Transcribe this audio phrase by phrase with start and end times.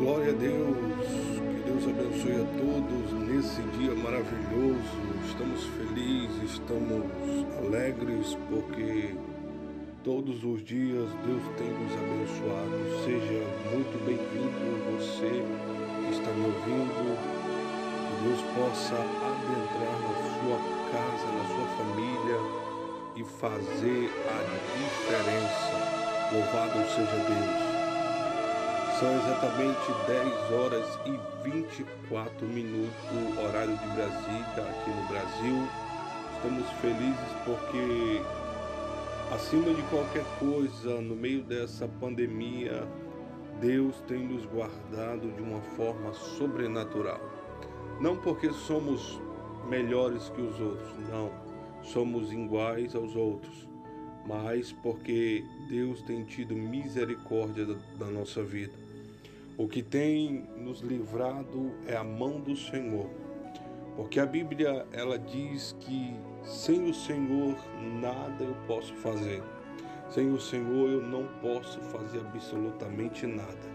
[0.00, 0.78] Glória a Deus,
[1.36, 4.96] que Deus abençoe a todos nesse dia maravilhoso.
[5.28, 7.04] Estamos felizes, estamos
[7.58, 9.14] alegres porque
[10.02, 13.04] todos os dias Deus tem nos abençoado.
[13.04, 17.18] Seja muito bem-vindo você que está me ouvindo.
[18.08, 20.58] Que Deus possa adentrar na sua
[20.92, 22.40] casa, na sua família
[23.16, 24.40] e fazer a
[24.78, 25.76] diferença.
[26.32, 27.69] Louvado seja Deus.
[29.00, 32.92] São exatamente 10 horas e 24 minutos,
[33.42, 35.68] horário de Brasília, aqui no Brasil.
[36.36, 38.20] Estamos felizes porque,
[39.34, 42.86] acima de qualquer coisa, no meio dessa pandemia,
[43.58, 47.22] Deus tem nos guardado de uma forma sobrenatural.
[48.02, 49.18] Não porque somos
[49.66, 51.30] melhores que os outros, não.
[51.82, 53.66] Somos iguais aos outros,
[54.26, 57.64] mas porque Deus tem tido misericórdia
[57.98, 58.89] da nossa vida.
[59.60, 63.10] O que tem nos livrado é a mão do Senhor.
[63.94, 67.54] Porque a Bíblia ela diz que sem o Senhor
[68.00, 69.42] nada eu posso fazer.
[70.08, 73.68] Sem o Senhor eu não posso fazer absolutamente nada.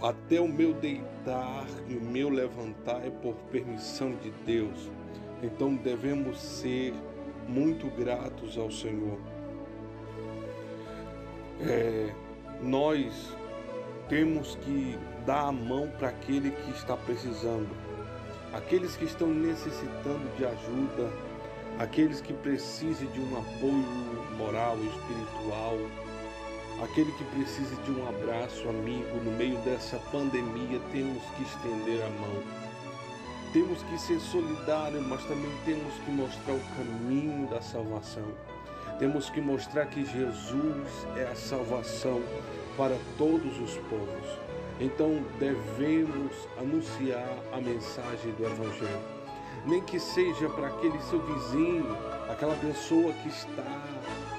[0.00, 4.92] Até o meu deitar e o meu levantar é por permissão de Deus.
[5.42, 6.94] Então devemos ser
[7.48, 9.18] muito gratos ao Senhor.
[11.62, 12.14] É,
[12.62, 13.41] nós
[14.12, 17.70] temos que dar a mão para aquele que está precisando,
[18.52, 21.10] aqueles que estão necessitando de ajuda,
[21.78, 25.78] aqueles que precisam de um apoio moral, espiritual,
[26.84, 32.10] aquele que precisa de um abraço amigo no meio dessa pandemia, temos que estender a
[32.10, 32.42] mão.
[33.54, 38.28] Temos que ser solidários, mas também temos que mostrar o caminho da salvação.
[38.98, 42.20] Temos que mostrar que Jesus é a salvação
[42.76, 44.38] para todos os povos.
[44.80, 49.22] Então devemos anunciar a mensagem do Evangelho.
[49.66, 51.96] Nem que seja para aquele seu vizinho,
[52.28, 53.62] aquela pessoa que está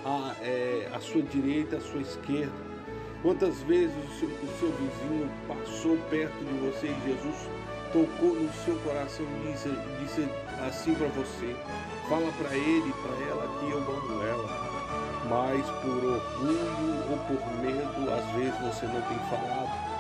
[0.04, 2.74] à, é, à sua direita, à sua esquerda.
[3.22, 7.48] Quantas vezes o seu, o seu vizinho passou perto de você e Jesus
[7.94, 9.70] tocou no seu coração e disse,
[10.02, 10.28] disse
[10.68, 11.56] assim para você:
[12.10, 14.63] fala para ele, para ela que eu amo ela
[15.30, 19.94] mas por orgulho ou por medo, às vezes você não tem falado.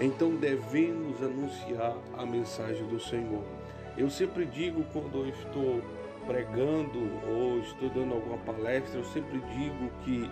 [0.00, 3.42] Então devemos anunciar a mensagem do Senhor.
[3.96, 5.82] Eu sempre digo quando eu estou
[6.26, 10.30] pregando ou estou dando alguma palestra, eu sempre digo que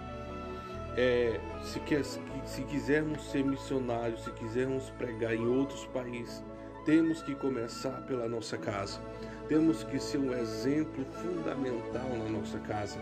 [0.97, 6.43] é, se, quer, se quisermos ser missionários, se quisermos pregar em outros países,
[6.85, 9.01] temos que começar pela nossa casa.
[9.49, 12.99] Temos que ser um exemplo fundamental na nossa casa.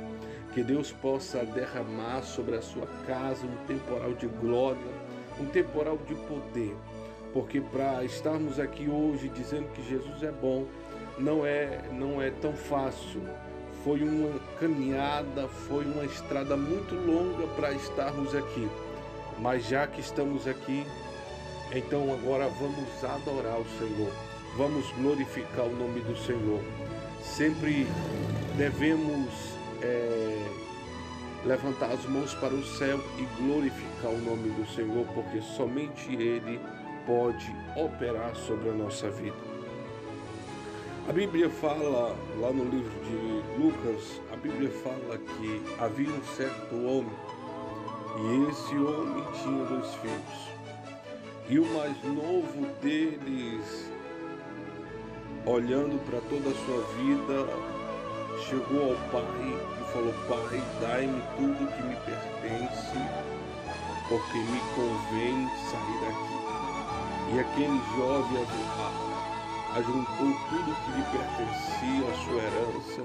[0.55, 4.79] Que Deus possa derramar sobre a sua casa um temporal de glória,
[5.41, 6.77] um temporal de poder.
[7.33, 10.65] Porque para estarmos aqui hoje dizendo que Jesus é bom,
[11.19, 13.21] não é, não é tão fácil.
[13.83, 18.69] Foi uma caminhada, foi uma estrada muito longa para estarmos aqui.
[19.41, 20.87] Mas já que estamos aqui,
[21.73, 24.13] então agora vamos adorar o Senhor.
[24.57, 26.61] Vamos glorificar o nome do Senhor.
[27.21, 27.89] Sempre
[28.57, 29.54] devemos
[31.47, 36.61] levantar as mãos para o céu e glorificar o nome do Senhor, porque somente Ele
[37.07, 39.37] pode operar sobre a nossa vida.
[41.07, 46.75] A Bíblia fala, lá no livro de Lucas, a Bíblia fala que havia um certo
[46.77, 47.13] homem
[48.17, 50.55] e esse homem tinha dois filhos.
[51.49, 53.91] E o mais novo deles,
[55.45, 57.74] olhando para toda a sua vida,
[58.39, 59.23] chegou ao pai
[59.81, 62.99] e falou: Pai, dai-me tudo que me pertence,
[64.09, 66.45] porque me convém sair daqui.
[67.35, 68.47] E aquele jovem
[69.75, 73.03] ajuntou tudo que lhe pertencia, a sua herança,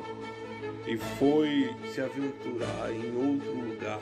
[0.86, 4.00] e foi se aventurar em outro lugar.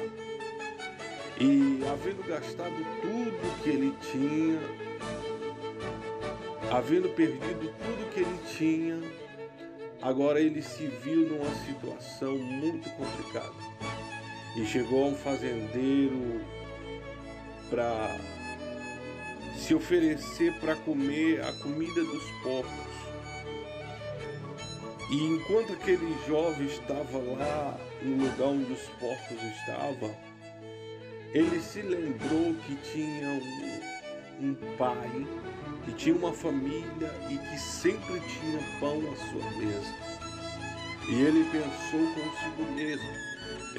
[1.39, 4.59] E havendo gastado tudo que ele tinha,
[6.71, 9.26] havendo perdido tudo que ele tinha,
[10.07, 13.53] Agora ele se viu numa situação muito complicada
[14.55, 16.39] e chegou a um fazendeiro
[17.69, 18.17] para
[19.57, 22.71] se oferecer para comer a comida dos porcos.
[25.11, 30.15] E enquanto aquele jovem estava lá no lugar onde os porcos estavam,
[31.33, 33.96] ele se lembrou que tinha um,
[34.39, 35.27] um pai
[35.85, 39.93] que tinha uma família e que sempre tinha pão à sua mesa.
[41.09, 43.07] E ele pensou consigo mesmo.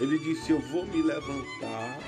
[0.00, 1.98] Ele disse: Eu vou me levantar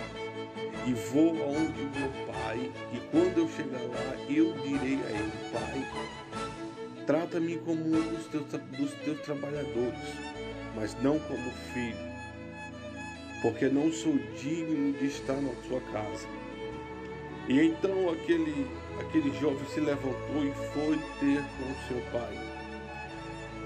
[0.86, 7.04] e vou aonde meu pai, e quando eu chegar lá, eu direi a ele, pai,
[7.06, 9.98] trata-me como um dos teus, dos teus trabalhadores,
[10.74, 11.98] mas não como filho,
[13.42, 16.26] porque não sou digno de estar na sua casa.
[17.50, 18.64] E então aquele,
[19.00, 22.38] aquele jovem se levantou e foi ter com seu pai.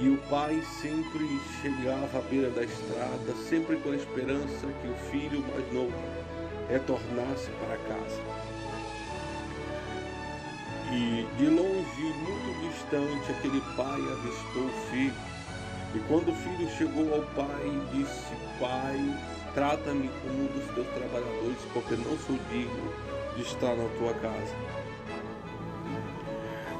[0.00, 1.28] E o pai sempre
[1.60, 5.92] chegava à beira da estrada, sempre com a esperança que o filho mais novo
[6.66, 8.22] retornasse para casa.
[10.90, 15.14] E de longe, muito distante, aquele pai avistou o filho.
[15.94, 18.96] E quando o filho chegou ao pai, disse: Pai,
[19.52, 24.54] trata-me como um dos teus trabalhadores, porque não sou digno de estar na tua casa.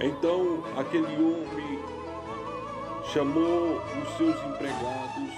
[0.00, 1.78] Então aquele homem
[3.12, 5.32] chamou os seus empregados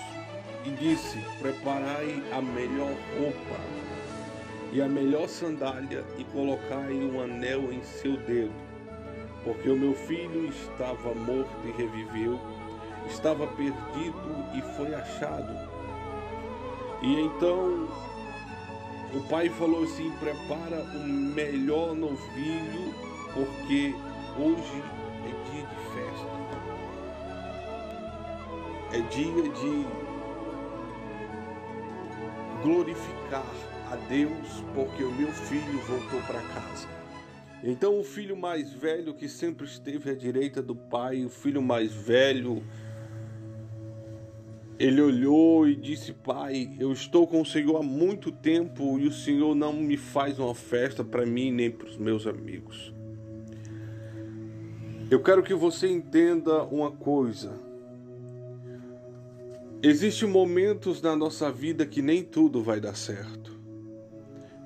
[0.65, 3.61] e disse: Preparai a melhor roupa
[4.73, 8.53] e a melhor sandália e colocai um anel em seu dedo,
[9.45, 12.39] porque o meu filho estava morto e reviveu,
[13.09, 15.55] estava perdido e foi achado.
[17.03, 17.89] E então
[19.17, 22.95] o pai falou assim: prepara o melhor novilho,
[23.33, 23.95] porque
[24.39, 24.83] hoje
[25.25, 26.37] é dia de festa.
[28.93, 29.87] É dia de
[32.63, 33.47] glorificar
[33.91, 36.89] a Deus, porque o meu filho voltou para casa.
[37.63, 41.93] Então o filho mais velho que sempre esteve à direita do pai, o filho mais
[41.93, 42.63] velho,
[44.79, 49.13] ele olhou e disse: Pai, eu estou com o Senhor há muito tempo e o
[49.13, 52.93] Senhor não me faz uma festa para mim nem para os meus amigos.
[55.11, 57.59] Eu quero que você entenda uma coisa.
[59.83, 63.57] Existem momentos na nossa vida que nem tudo vai dar certo.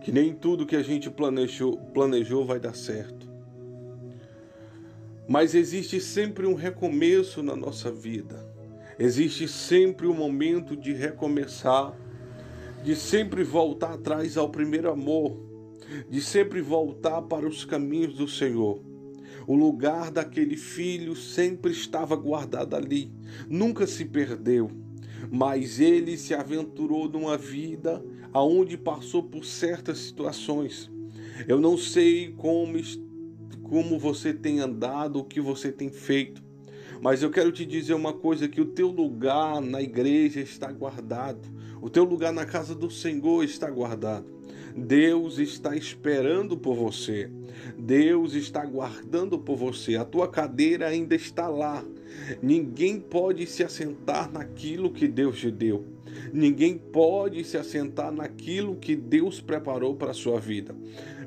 [0.03, 3.29] Que nem tudo que a gente planejou, planejou vai dar certo.
[5.29, 8.50] Mas existe sempre um recomeço na nossa vida.
[9.03, 11.99] Existe sempre um momento de recomeçar,
[12.85, 15.41] de sempre voltar atrás ao primeiro amor,
[16.11, 18.83] de sempre voltar para os caminhos do Senhor.
[19.47, 23.11] O lugar daquele filho sempre estava guardado ali,
[23.49, 24.71] nunca se perdeu,
[25.33, 28.05] mas ele se aventurou numa vida
[28.35, 30.91] aonde passou por certas situações.
[31.49, 32.79] Eu não sei como
[33.63, 36.50] como você tem andado, o que você tem feito,
[37.01, 41.49] mas eu quero te dizer uma coisa: que o teu lugar na igreja está guardado,
[41.81, 44.41] o teu lugar na casa do Senhor está guardado.
[44.77, 47.29] Deus está esperando por você.
[47.77, 49.97] Deus está guardando por você.
[49.97, 51.85] A tua cadeira ainda está lá.
[52.43, 55.85] Ninguém pode se assentar naquilo que Deus te deu.
[56.33, 60.75] Ninguém pode se assentar naquilo que Deus preparou para a sua vida.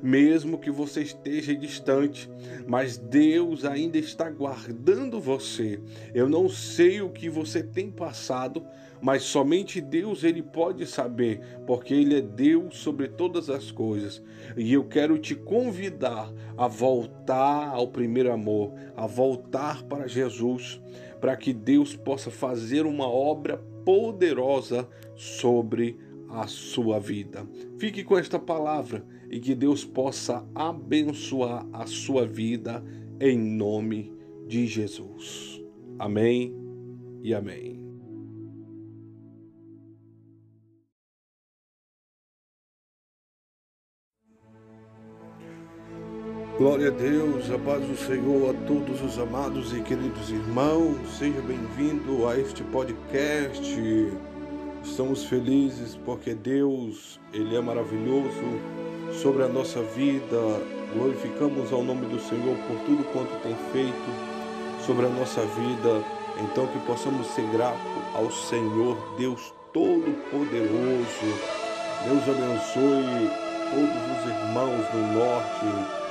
[0.04, 2.30] Mesmo que você esteja distante,
[2.68, 5.80] mas Deus ainda está guardando você.
[6.14, 8.66] Eu não sei o que você tem passado,
[9.02, 14.22] mas somente Deus ele pode saber, porque ele é Deus sobre todas as coisas.
[14.58, 20.82] E eu quero te convidar a voltar ao primeiro amor, a voltar para Jesus,
[21.22, 24.86] para que Deus possa fazer uma obra poderosa
[25.16, 25.98] sobre
[26.34, 27.48] a sua vida.
[27.78, 32.84] Fique com esta palavra e que Deus possa abençoar a sua vida
[33.20, 34.12] em nome
[34.48, 35.62] de Jesus.
[36.00, 36.54] Amém
[37.22, 37.84] e amém.
[46.58, 50.98] Glória a Deus, a paz do Senhor a todos os amados e queridos irmãos.
[51.18, 54.33] Seja bem-vindo a este podcast.
[54.84, 58.44] Estamos felizes porque Deus, ele é maravilhoso
[59.22, 60.38] sobre a nossa vida.
[60.94, 66.04] Glorificamos ao nome do Senhor por tudo quanto tem feito sobre a nossa vida.
[66.42, 67.80] Então que possamos ser gratos
[68.14, 70.74] ao Senhor, Deus todo-poderoso.
[72.06, 73.30] Deus abençoe
[73.72, 76.04] todos os irmãos do norte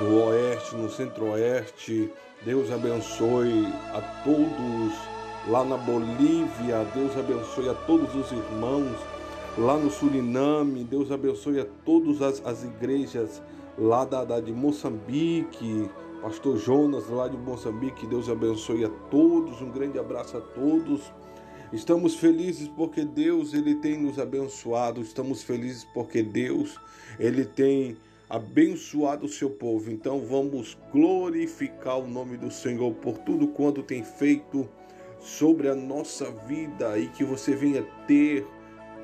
[0.00, 2.10] no oeste, no centro-oeste.
[2.44, 5.11] Deus abençoe a todos
[5.48, 6.84] lá na Bolívia.
[6.94, 8.96] Deus abençoe a todos os irmãos
[9.58, 10.84] lá no Suriname.
[10.84, 13.42] Deus abençoe a todas as, as igrejas
[13.76, 15.90] lá da, da, de Moçambique.
[16.20, 18.06] Pastor Jonas lá de Moçambique.
[18.06, 19.60] Deus abençoe a todos.
[19.60, 21.12] Um grande abraço a todos.
[21.72, 25.00] Estamos felizes porque Deus ele tem nos abençoado.
[25.00, 26.78] Estamos felizes porque Deus
[27.18, 27.96] ele tem
[28.28, 29.90] abençoado o seu povo.
[29.90, 34.68] Então vamos glorificar o nome do Senhor por tudo quanto tem feito
[35.22, 38.46] sobre a nossa vida e que você venha ter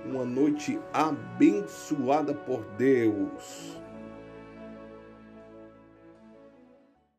[0.05, 3.78] uma noite abençoada por Deus.